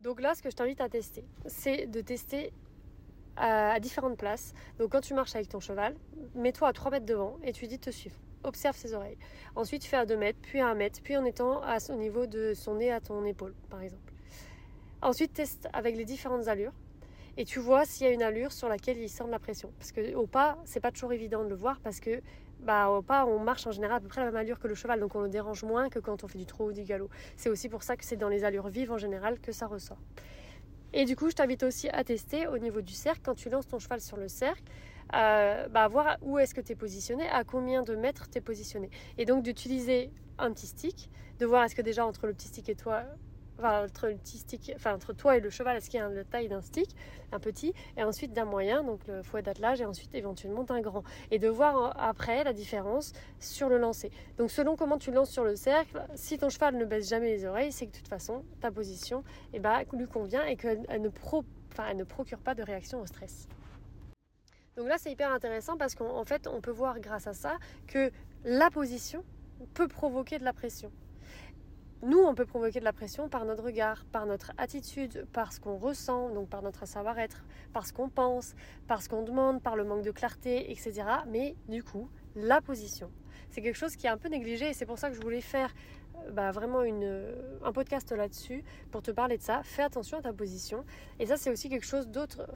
Donc 0.00 0.20
là, 0.20 0.34
ce 0.34 0.42
que 0.42 0.50
je 0.50 0.56
t'invite 0.56 0.80
à 0.80 0.88
tester, 0.88 1.24
c'est 1.46 1.86
de 1.86 2.00
tester 2.00 2.52
à, 3.36 3.78
différentes 3.78 4.18
places. 4.18 4.52
Donc 4.78 4.90
quand 4.90 5.00
tu 5.00 5.14
marches 5.14 5.36
avec 5.36 5.48
ton 5.48 5.60
cheval, 5.60 5.94
mets-toi 6.34 6.66
à 6.66 6.72
3 6.72 6.90
mètres 6.90 7.06
devant 7.06 7.38
et 7.44 7.52
tu 7.52 7.68
dis 7.68 7.76
de 7.76 7.84
te 7.84 7.90
suivre. 7.90 8.16
Observe 8.42 8.76
ses 8.76 8.94
oreilles. 8.94 9.16
Ensuite, 9.54 9.84
fais 9.84 9.96
à 9.96 10.06
2 10.06 10.16
mètres, 10.16 10.40
puis 10.42 10.58
à 10.58 10.66
1 10.66 10.74
mètre, 10.74 11.00
puis 11.02 11.16
en 11.16 11.24
étant 11.24 11.62
à 11.62 11.78
son 11.78 11.96
niveau 11.96 12.26
de 12.26 12.52
son 12.52 12.74
nez 12.74 12.90
à 12.90 13.00
ton 13.00 13.24
épaule, 13.24 13.54
par 13.70 13.80
exemple. 13.80 14.12
Ensuite, 15.02 15.34
teste 15.34 15.68
avec 15.72 15.96
les 15.96 16.04
différentes 16.04 16.48
allures 16.48 16.72
et 17.36 17.44
tu 17.44 17.58
vois 17.58 17.84
s'il 17.84 18.06
y 18.06 18.10
a 18.10 18.12
une 18.12 18.22
allure 18.22 18.52
sur 18.52 18.68
laquelle 18.68 18.98
il 18.98 19.08
sent 19.08 19.24
de 19.24 19.30
la 19.30 19.38
pression. 19.38 19.72
Parce 19.78 19.92
que 19.92 20.14
au 20.14 20.26
pas, 20.26 20.58
c'est 20.64 20.80
pas 20.80 20.90
toujours 20.90 21.12
évident 21.12 21.44
de 21.44 21.48
le 21.48 21.54
voir 21.54 21.80
parce 21.80 22.00
que 22.00 22.20
bah, 22.60 22.90
au 22.90 23.02
pas, 23.02 23.26
on 23.26 23.38
marche 23.40 23.66
en 23.66 23.72
général 23.72 23.96
à 23.96 24.00
peu 24.00 24.08
près 24.08 24.20
la 24.20 24.26
même 24.26 24.36
allure 24.36 24.58
que 24.58 24.68
le 24.68 24.74
cheval, 24.74 25.00
donc 25.00 25.14
on 25.14 25.20
le 25.20 25.28
dérange 25.28 25.64
moins 25.64 25.88
que 25.88 25.98
quand 25.98 26.22
on 26.22 26.28
fait 26.28 26.38
du 26.38 26.46
trot 26.46 26.68
ou 26.68 26.72
du 26.72 26.84
galop. 26.84 27.08
C'est 27.36 27.48
aussi 27.48 27.68
pour 27.68 27.82
ça 27.82 27.96
que 27.96 28.04
c'est 28.04 28.16
dans 28.16 28.28
les 28.28 28.44
allures 28.44 28.68
vives 28.68 28.92
en 28.92 28.98
général 28.98 29.40
que 29.40 29.50
ça 29.50 29.66
ressort. 29.66 29.98
Et 30.92 31.04
du 31.04 31.16
coup, 31.16 31.30
je 31.30 31.34
t'invite 31.34 31.62
aussi 31.62 31.88
à 31.88 32.04
tester 32.04 32.46
au 32.46 32.58
niveau 32.58 32.82
du 32.82 32.92
cercle, 32.92 33.20
quand 33.24 33.34
tu 33.34 33.48
lances 33.48 33.66
ton 33.66 33.78
cheval 33.78 34.00
sur 34.00 34.16
le 34.16 34.28
cercle, 34.28 34.62
euh, 35.14 35.66
bah, 35.68 35.88
voir 35.88 36.18
où 36.22 36.38
est-ce 36.38 36.54
que 36.54 36.60
tu 36.60 36.72
es 36.72 36.76
positionné, 36.76 37.28
à 37.28 37.44
combien 37.44 37.82
de 37.82 37.96
mètres 37.96 38.28
tu 38.30 38.38
es 38.38 38.40
positionné. 38.40 38.90
Et 39.18 39.24
donc 39.24 39.42
d'utiliser 39.42 40.10
un 40.38 40.52
petit 40.52 40.66
stick, 40.66 41.10
de 41.38 41.46
voir 41.46 41.64
est-ce 41.64 41.74
que 41.74 41.82
déjà 41.82 42.06
entre 42.06 42.26
le 42.26 42.34
petit 42.34 42.48
stick 42.48 42.68
et 42.68 42.74
toi, 42.74 43.04
entre 43.64 44.08
le 44.08 44.16
enfin 44.74 44.94
entre 44.94 45.12
toi 45.12 45.36
et 45.36 45.40
le 45.40 45.50
cheval, 45.50 45.76
est-ce 45.76 45.90
qu'il 45.90 46.00
y 46.00 46.02
a 46.02 46.08
la 46.08 46.24
taille 46.24 46.48
d'un 46.48 46.60
stick, 46.60 46.94
un 47.32 47.40
petit, 47.40 47.72
et 47.96 48.02
ensuite 48.02 48.32
d'un 48.32 48.44
moyen, 48.44 48.82
donc 48.82 49.06
le 49.06 49.22
fouet 49.22 49.42
d'attelage, 49.42 49.80
et 49.80 49.84
ensuite 49.84 50.14
éventuellement 50.14 50.64
d'un 50.64 50.80
grand. 50.80 51.02
Et 51.30 51.38
de 51.38 51.48
voir 51.48 51.76
euh, 51.76 51.90
après 51.96 52.44
la 52.44 52.52
différence 52.52 53.12
sur 53.38 53.68
le 53.68 53.78
lancer. 53.78 54.10
Donc 54.38 54.50
selon 54.50 54.76
comment 54.76 54.98
tu 54.98 55.10
lances 55.10 55.30
sur 55.30 55.44
le 55.44 55.56
cercle, 55.56 56.02
si 56.14 56.38
ton 56.38 56.48
cheval 56.48 56.76
ne 56.76 56.84
baisse 56.84 57.08
jamais 57.08 57.30
les 57.30 57.44
oreilles, 57.44 57.72
c'est 57.72 57.86
que 57.86 57.92
de 57.92 57.96
toute 57.96 58.08
façon, 58.08 58.44
ta 58.60 58.70
position 58.70 59.24
eh 59.52 59.60
ben, 59.60 59.82
lui 59.92 60.06
convient 60.06 60.44
et 60.44 60.56
qu'elle 60.56 60.86
elle 60.88 61.02
ne 61.02 62.04
procure 62.04 62.38
pas 62.38 62.54
de 62.54 62.62
réaction 62.62 63.00
au 63.00 63.06
stress. 63.06 63.48
Donc 64.76 64.88
là, 64.88 64.96
c'est 64.98 65.10
hyper 65.10 65.32
intéressant 65.32 65.76
parce 65.76 65.94
qu'en 65.94 66.24
fait, 66.24 66.46
on 66.46 66.60
peut 66.60 66.70
voir 66.70 66.98
grâce 67.00 67.26
à 67.26 67.34
ça 67.34 67.58
que 67.86 68.10
la 68.44 68.70
position 68.70 69.24
peut 69.74 69.88
provoquer 69.88 70.38
de 70.38 70.44
la 70.44 70.52
pression. 70.52 70.90
Nous, 72.04 72.18
on 72.18 72.34
peut 72.34 72.46
provoquer 72.46 72.80
de 72.80 72.84
la 72.84 72.92
pression 72.92 73.28
par 73.28 73.44
notre 73.44 73.62
regard, 73.62 74.04
par 74.06 74.26
notre 74.26 74.50
attitude, 74.58 75.24
par 75.32 75.52
ce 75.52 75.60
qu'on 75.60 75.76
ressent, 75.76 76.30
donc 76.30 76.48
par 76.48 76.60
notre 76.60 76.84
savoir-être, 76.84 77.44
par 77.72 77.86
ce 77.86 77.92
qu'on 77.92 78.08
pense, 78.08 78.56
par 78.88 79.02
ce 79.02 79.08
qu'on 79.08 79.22
demande, 79.22 79.62
par 79.62 79.76
le 79.76 79.84
manque 79.84 80.02
de 80.02 80.10
clarté, 80.10 80.72
etc. 80.72 81.04
Mais 81.28 81.54
du 81.68 81.84
coup, 81.84 82.10
la 82.34 82.60
position, 82.60 83.08
c'est 83.50 83.62
quelque 83.62 83.76
chose 83.78 83.94
qui 83.94 84.08
est 84.08 84.10
un 84.10 84.18
peu 84.18 84.28
négligé 84.28 84.70
et 84.70 84.72
c'est 84.72 84.84
pour 84.84 84.98
ça 84.98 85.10
que 85.10 85.14
je 85.14 85.20
voulais 85.20 85.40
faire 85.40 85.72
euh, 86.16 86.32
bah, 86.32 86.50
vraiment 86.50 86.82
une, 86.82 87.36
un 87.62 87.72
podcast 87.72 88.10
là-dessus 88.10 88.64
pour 88.90 89.02
te 89.02 89.12
parler 89.12 89.38
de 89.38 89.42
ça. 89.42 89.62
Fais 89.62 89.82
attention 89.82 90.18
à 90.18 90.22
ta 90.22 90.32
position. 90.32 90.84
Et 91.20 91.26
ça, 91.26 91.36
c'est 91.36 91.50
aussi 91.50 91.68
quelque 91.68 91.86
chose 91.86 92.08
d'autre 92.08 92.50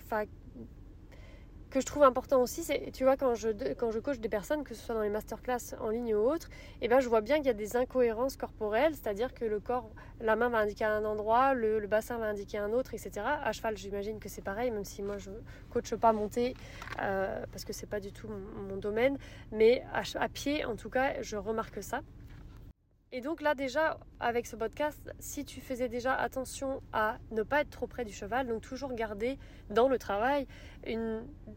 que 1.76 1.82
je 1.82 1.86
trouve 1.86 2.04
important 2.04 2.40
aussi, 2.40 2.62
c'est, 2.62 2.90
tu 2.90 3.04
vois, 3.04 3.18
quand 3.18 3.34
je, 3.34 3.48
quand 3.74 3.90
je 3.90 3.98
coach 3.98 4.18
des 4.18 4.30
personnes, 4.30 4.64
que 4.64 4.74
ce 4.74 4.82
soit 4.82 4.94
dans 4.94 5.02
les 5.02 5.10
masterclass 5.10 5.76
en 5.78 5.90
ligne 5.90 6.14
ou 6.14 6.26
autre, 6.26 6.48
eh 6.80 6.88
ben, 6.88 7.00
je 7.00 7.08
vois 7.10 7.20
bien 7.20 7.36
qu'il 7.36 7.48
y 7.48 7.50
a 7.50 7.52
des 7.52 7.76
incohérences 7.76 8.38
corporelles, 8.38 8.94
c'est-à-dire 8.94 9.34
que 9.34 9.44
le 9.44 9.60
corps, 9.60 9.90
la 10.22 10.36
main 10.36 10.48
va 10.48 10.60
indiquer 10.60 10.86
un 10.86 11.04
endroit, 11.04 11.52
le, 11.52 11.86
bassin 11.86 12.16
va 12.16 12.28
indiquer 12.28 12.56
un 12.56 12.72
autre, 12.72 12.94
etc. 12.94 13.26
À 13.26 13.52
cheval, 13.52 13.76
j'imagine 13.76 14.18
que 14.18 14.30
c'est 14.30 14.40
pareil, 14.40 14.70
même 14.70 14.86
si 14.86 15.02
moi 15.02 15.18
je 15.18 15.28
coache 15.70 15.94
pas 15.96 16.14
monter, 16.14 16.54
euh, 17.02 17.44
parce 17.52 17.66
que 17.66 17.74
c'est 17.74 17.86
pas 17.86 18.00
du 18.00 18.10
tout 18.10 18.26
mon, 18.26 18.78
domaine, 18.78 19.18
mais 19.52 19.84
à 19.92 20.28
pied, 20.30 20.64
en 20.64 20.76
tout 20.76 20.88
cas, 20.88 21.20
je 21.20 21.36
remarque 21.36 21.82
ça. 21.82 22.00
Et 23.12 23.20
donc 23.20 23.40
là 23.40 23.54
déjà, 23.54 23.98
avec 24.18 24.46
ce 24.46 24.56
podcast, 24.56 25.12
si 25.20 25.44
tu 25.44 25.60
faisais 25.60 25.88
déjà 25.88 26.12
attention 26.12 26.82
à 26.92 27.18
ne 27.30 27.44
pas 27.44 27.60
être 27.60 27.70
trop 27.70 27.86
près 27.86 28.04
du 28.04 28.12
cheval, 28.12 28.48
donc 28.48 28.62
toujours 28.62 28.92
garder 28.94 29.38
dans 29.70 29.88
le 29.88 29.96
travail 29.96 30.46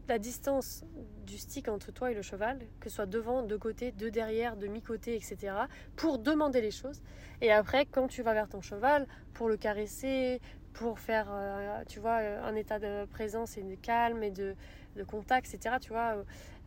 la 0.08 0.18
distance 0.20 0.84
du 1.26 1.38
stick 1.38 1.68
entre 1.68 1.92
toi 1.92 2.12
et 2.12 2.14
le 2.14 2.22
cheval, 2.22 2.60
que 2.78 2.88
ce 2.88 2.96
soit 2.96 3.06
devant, 3.06 3.42
de 3.42 3.56
côté, 3.56 3.90
de 3.90 4.08
derrière, 4.08 4.56
de 4.56 4.68
mi-côté, 4.68 5.16
etc., 5.16 5.52
pour 5.96 6.18
demander 6.18 6.60
les 6.60 6.70
choses. 6.70 7.02
Et 7.40 7.50
après, 7.50 7.84
quand 7.84 8.06
tu 8.06 8.22
vas 8.22 8.32
vers 8.32 8.48
ton 8.48 8.60
cheval, 8.60 9.06
pour 9.34 9.48
le 9.48 9.56
caresser, 9.56 10.40
pour 10.72 10.98
faire, 10.98 11.26
euh, 11.30 11.82
tu 11.88 12.00
vois, 12.00 12.18
un 12.18 12.54
état 12.54 12.78
de 12.78 13.04
présence 13.06 13.56
et 13.56 13.62
de 13.62 13.74
calme 13.74 14.22
et 14.22 14.30
de, 14.30 14.54
de 14.96 15.04
contact, 15.04 15.52
etc., 15.52 15.76
tu 15.80 15.90
vois, 15.90 16.16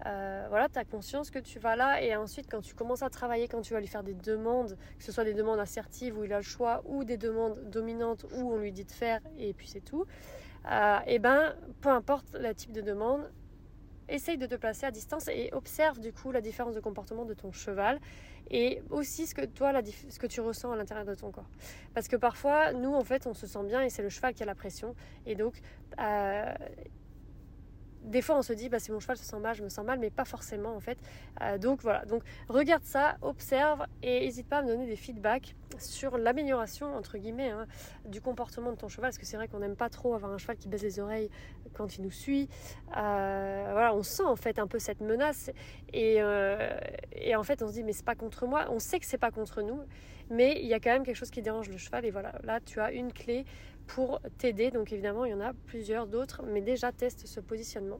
euh, 0.05 0.45
voilà, 0.49 0.67
tu 0.69 0.77
as 0.77 0.85
conscience 0.85 1.29
que 1.31 1.39
tu 1.39 1.59
vas 1.59 1.75
là 1.75 2.01
et 2.01 2.15
ensuite 2.15 2.47
quand 2.49 2.61
tu 2.61 2.73
commences 2.73 3.03
à 3.03 3.09
travailler, 3.09 3.47
quand 3.47 3.61
tu 3.61 3.73
vas 3.73 3.79
lui 3.79 3.87
faire 3.87 4.03
des 4.03 4.13
demandes, 4.13 4.77
que 4.97 5.03
ce 5.03 5.11
soit 5.11 5.23
des 5.23 5.33
demandes 5.33 5.59
assertives 5.59 6.17
où 6.17 6.23
il 6.23 6.33
a 6.33 6.37
le 6.37 6.43
choix 6.43 6.81
ou 6.85 7.03
des 7.03 7.17
demandes 7.17 7.57
dominantes 7.69 8.25
où 8.35 8.53
on 8.53 8.57
lui 8.57 8.71
dit 8.71 8.85
de 8.85 8.91
faire 8.91 9.21
et 9.37 9.53
puis 9.53 9.67
c'est 9.67 9.81
tout, 9.81 10.05
euh, 10.69 10.99
et 11.07 11.19
ben 11.19 11.55
peu 11.81 11.89
importe 11.89 12.35
le 12.37 12.53
type 12.53 12.71
de 12.71 12.81
demande, 12.81 13.31
essaye 14.09 14.37
de 14.37 14.45
te 14.45 14.55
placer 14.55 14.85
à 14.85 14.91
distance 14.91 15.27
et 15.27 15.49
observe 15.53 15.99
du 15.99 16.11
coup 16.11 16.31
la 16.31 16.41
différence 16.41 16.75
de 16.75 16.79
comportement 16.79 17.25
de 17.25 17.33
ton 17.33 17.51
cheval 17.51 17.99
et 18.49 18.81
aussi 18.89 19.25
ce 19.25 19.35
que 19.35 19.45
toi 19.45 19.71
ce 20.09 20.19
que 20.19 20.27
tu 20.27 20.41
ressens 20.41 20.71
à 20.71 20.75
l'intérieur 20.75 21.05
de 21.05 21.15
ton 21.15 21.31
corps. 21.31 21.49
Parce 21.93 22.07
que 22.07 22.15
parfois 22.15 22.73
nous 22.73 22.93
en 22.93 23.03
fait 23.03 23.27
on 23.27 23.33
se 23.33 23.47
sent 23.47 23.63
bien 23.65 23.81
et 23.81 23.89
c'est 23.89 24.03
le 24.03 24.09
cheval 24.09 24.33
qui 24.33 24.43
a 24.43 24.45
la 24.45 24.55
pression. 24.55 24.95
Et 25.25 25.35
donc 25.35 25.61
euh, 25.99 26.53
des 28.03 28.21
fois 28.21 28.37
on 28.37 28.41
se 28.41 28.53
dit 28.53 28.69
bah 28.69 28.77
mon 28.89 28.99
cheval 28.99 29.17
se 29.17 29.23
sent 29.23 29.39
mal, 29.39 29.55
je 29.55 29.63
me 29.63 29.69
sens 29.69 29.85
mal, 29.85 29.99
mais 29.99 30.09
pas 30.09 30.25
forcément 30.25 30.75
en 30.75 30.79
fait. 30.79 30.97
Euh, 31.41 31.57
donc 31.57 31.81
voilà, 31.81 32.05
donc 32.05 32.23
regarde 32.49 32.83
ça, 32.83 33.17
observe 33.21 33.85
et 34.01 34.21
n'hésite 34.21 34.47
pas 34.47 34.57
à 34.57 34.61
me 34.61 34.67
donner 34.67 34.85
des 34.85 34.95
feedbacks 34.95 35.55
sur 35.79 36.17
l'amélioration 36.17 36.95
entre 36.95 37.17
guillemets 37.17 37.49
hein, 37.49 37.65
du 38.05 38.21
comportement 38.21 38.71
de 38.71 38.77
ton 38.77 38.89
cheval, 38.89 39.09
parce 39.09 39.17
que 39.17 39.25
c'est 39.25 39.37
vrai 39.37 39.47
qu'on 39.47 39.59
n'aime 39.59 39.75
pas 39.75 39.89
trop 39.89 40.13
avoir 40.13 40.31
un 40.31 40.37
cheval 40.37 40.57
qui 40.57 40.67
baisse 40.67 40.83
les 40.83 40.99
oreilles 40.99 41.29
quand 41.73 41.97
il 41.97 42.03
nous 42.03 42.11
suit. 42.11 42.49
Euh, 42.95 43.69
voilà, 43.71 43.93
on 43.93 44.03
sent 44.03 44.23
en 44.23 44.35
fait 44.35 44.59
un 44.59 44.67
peu 44.67 44.79
cette 44.79 45.01
menace 45.01 45.49
et, 45.91 46.17
euh, 46.19 46.77
et 47.13 47.35
en 47.35 47.43
fait 47.43 47.63
on 47.63 47.67
se 47.67 47.73
dit 47.73 47.83
mais 47.83 47.93
c'est 47.93 48.05
pas 48.05 48.15
contre 48.15 48.45
moi, 48.45 48.67
on 48.69 48.79
sait 48.79 48.99
que 48.99 49.05
c'est 49.05 49.17
pas 49.17 49.31
contre 49.31 49.61
nous, 49.61 49.79
mais 50.29 50.59
il 50.61 50.67
y 50.67 50.73
a 50.73 50.79
quand 50.79 50.91
même 50.91 51.03
quelque 51.03 51.15
chose 51.15 51.31
qui 51.31 51.41
dérange 51.41 51.69
le 51.69 51.77
cheval 51.77 52.05
et 52.05 52.11
voilà, 52.11 52.33
là 52.43 52.59
tu 52.59 52.79
as 52.79 52.91
une 52.91 53.11
clé 53.11 53.45
pour 53.87 54.19
t'aider. 54.37 54.71
Donc 54.71 54.91
évidemment, 54.91 55.25
il 55.25 55.31
y 55.31 55.33
en 55.33 55.41
a 55.41 55.53
plusieurs 55.65 56.07
d'autres, 56.07 56.41
mais 56.43 56.61
déjà 56.61 56.91
teste 56.91 57.27
ce 57.27 57.39
positionnement. 57.39 57.99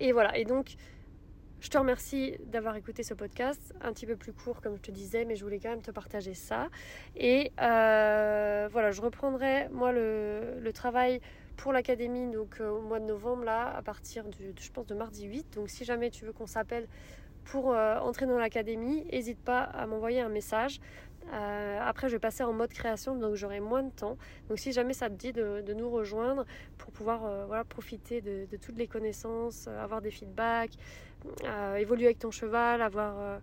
Et 0.00 0.12
voilà, 0.12 0.36
et 0.38 0.44
donc 0.44 0.76
je 1.60 1.70
te 1.70 1.78
remercie 1.78 2.36
d'avoir 2.46 2.76
écouté 2.76 3.02
ce 3.02 3.14
podcast, 3.14 3.74
un 3.80 3.92
petit 3.92 4.06
peu 4.06 4.14
plus 4.14 4.32
court 4.32 4.60
comme 4.60 4.76
je 4.76 4.80
te 4.82 4.90
disais, 4.92 5.24
mais 5.24 5.34
je 5.34 5.42
voulais 5.42 5.58
quand 5.58 5.70
même 5.70 5.82
te 5.82 5.90
partager 5.90 6.34
ça. 6.34 6.68
Et 7.16 7.50
euh, 7.60 8.68
voilà, 8.70 8.92
je 8.92 9.02
reprendrai 9.02 9.68
moi 9.70 9.90
le, 9.92 10.70
travail 10.72 11.20
pour 11.56 11.72
l'académie 11.72 12.30
donc 12.30 12.60
euh, 12.60 12.68
au 12.70 12.80
mois 12.80 13.00
de 13.00 13.06
novembre 13.06 13.42
là, 13.42 13.74
à 13.76 13.82
partir 13.82 14.24
du, 14.28 14.52
je 14.56 14.70
pense 14.70 14.86
de 14.86 14.94
mardi 14.94 15.24
8. 15.24 15.54
Donc 15.54 15.68
si 15.68 15.84
jamais 15.84 16.10
tu 16.10 16.24
veux 16.24 16.32
qu'on 16.32 16.46
s'appelle 16.46 16.86
pour 17.44 17.72
euh, 17.72 17.98
entrer 17.98 18.26
dans 18.26 18.38
l'académie, 18.38 19.04
n'hésite 19.10 19.40
pas 19.40 19.62
à 19.62 19.86
m'envoyer 19.86 20.20
un 20.20 20.28
message. 20.28 20.80
Euh, 21.32 21.78
après, 21.82 22.08
je 22.08 22.14
vais 22.14 22.18
passer 22.18 22.42
en 22.42 22.52
mode 22.52 22.70
création, 22.70 23.16
donc 23.16 23.34
j'aurai 23.34 23.60
moins 23.60 23.82
de 23.82 23.90
temps. 23.90 24.16
Donc, 24.48 24.58
si 24.58 24.72
jamais 24.72 24.94
ça 24.94 25.08
te 25.08 25.14
dit 25.14 25.32
de, 25.32 25.62
nous 25.74 25.90
rejoindre 25.90 26.44
pour 26.78 26.92
pouvoir 26.92 27.24
euh, 27.24 27.44
voilà, 27.46 27.64
profiter 27.64 28.20
de, 28.20 28.46
toutes 28.56 28.78
les 28.78 28.86
connaissances, 28.86 29.66
euh, 29.68 29.82
avoir 29.82 30.00
des 30.00 30.10
feedbacks, 30.10 30.72
évoluer 31.76 32.06
avec 32.06 32.18
ton 32.18 32.30
cheval, 32.30 32.80
avoir 32.80 33.40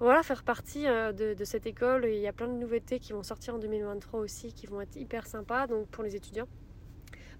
voilà, 0.00 0.22
faire 0.22 0.42
partie 0.42 0.84
de, 0.84 1.34
de, 1.34 1.44
cette 1.44 1.66
école. 1.66 2.06
il 2.06 2.20
y 2.20 2.26
a 2.26 2.32
plein 2.32 2.48
de 2.48 2.52
nouveautés 2.52 2.98
qui 2.98 3.12
vont 3.12 3.22
sortir 3.22 3.54
en 3.54 3.58
2023 3.58 4.20
aussi, 4.20 4.52
qui 4.52 4.66
vont 4.66 4.80
être 4.80 4.96
hyper 4.96 5.26
sympas 5.26 5.66
donc 5.66 5.86
pour 5.88 6.04
les 6.04 6.16
étudiants 6.16 6.48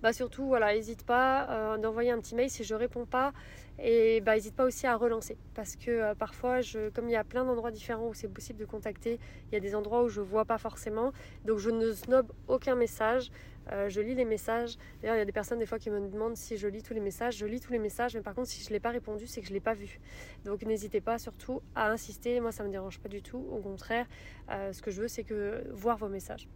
bah 0.03 0.13
surtout, 0.13 0.47
voilà, 0.47 0.73
n'hésite 0.75 1.05
pas 1.05 1.49
euh, 1.51 1.79
d'envoyer 1.79 2.11
un 2.11 2.21
petit 2.21 2.37
mail 2.37 2.49
si 2.51 2.63
je 2.63 2.75
réponds 2.75 3.07
pas. 3.07 3.33
Et 3.81 4.21
bah, 4.21 4.35
n'hésite 4.35 4.55
pas 4.55 4.65
aussi 4.65 4.87
à 4.87 4.97
relancer. 4.97 5.37
Parce 5.55 5.77
que 5.77 5.91
euh, 5.91 6.15
parfois, 6.15 6.61
je, 6.61 6.89
comme 6.91 7.09
il 7.09 7.13
y 7.13 7.17
a 7.17 7.25
plein 7.25 7.45
d'endroits 7.45 7.71
différents 7.71 8.09
où 8.09 8.15
c'est 8.15 8.29
possible 8.29 8.59
de 8.59 8.65
contacter, 8.65 9.19
il 9.51 9.55
y 9.55 9.57
a 9.57 9.61
des 9.61 9.75
endroits 9.75 10.03
où 10.05 10.09
je 10.09 10.21
vois 10.21 10.45
pas 10.45 10.59
forcément. 10.59 11.13
Donc 11.45 11.59
je 11.59 11.71
ne 11.71 11.93
snob 11.93 12.33
aucun 12.47 12.75
message. 12.77 13.31
Euh, 13.71 13.89
je 13.89 14.01
lis 14.01 14.15
les 14.15 14.25
messages. 14.25 14.77
D'ailleurs, 15.01 15.17
il 15.17 15.19
y 15.19 15.23
a 15.23 15.25
des 15.25 15.33
personnes 15.33 15.59
des 15.59 15.67
fois 15.67 15.79
qui 15.79 15.91
me 15.91 16.01
demandent 16.09 16.37
si 16.37 16.57
je 16.57 16.69
lis 16.69 16.83
tous 16.83 16.95
les 16.95 17.01
messages. 17.01 17.37
Je 17.37 17.47
lis 17.47 17.61
tous 17.61 17.73
les 17.73 17.79
messages, 17.79 18.15
mais 18.15 18.23
par 18.23 18.35
contre, 18.35 18.49
si 18.49 18.63
je 18.63 18.69
ne 18.69 18.75
l'ai 18.75 18.81
pas 18.81 18.91
répondu, 18.91 19.27
c'est 19.27 19.41
que 19.41 19.47
je 19.47 19.53
ne 19.53 19.55
l'ai 19.55 19.61
pas 19.61 19.75
vu. 19.75 20.01
Donc 20.45 20.63
n'hésitez 20.63 21.01
pas 21.01 21.19
surtout 21.19 21.61
à 21.75 21.91
insister. 21.91 22.41
Moi, 22.41 22.53
ça 22.53 22.63
ne 22.63 22.69
me 22.69 22.73
dérange 22.73 23.01
pas 23.01 23.09
du 23.09 23.21
tout. 23.21 23.45
Au 23.51 23.59
contraire, 23.59 24.07
ce 24.49 24.81
que 24.81 24.91
je 24.91 25.03
veux, 25.03 25.09
c'est 25.09 25.25
que 25.25 25.65
voir 25.73 25.99
vos 25.99 26.09
messages. 26.09 26.49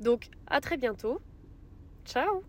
Donc 0.00 0.28
à 0.46 0.60
très 0.60 0.76
bientôt. 0.76 1.20
Ciao 2.04 2.42